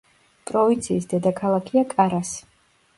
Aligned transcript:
პროვინციის 0.51 1.07
დედაქალაქია 1.13 1.87
კარასი. 1.95 2.45